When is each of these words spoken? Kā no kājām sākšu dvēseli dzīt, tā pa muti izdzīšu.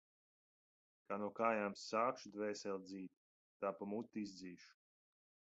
Kā 1.11 1.17
no 1.23 1.27
kājām 1.41 1.75
sākšu 1.81 2.33
dvēseli 2.37 2.81
dzīt, 2.89 3.23
tā 3.63 3.75
pa 3.83 3.93
muti 3.95 4.25
izdzīšu. 4.27 4.77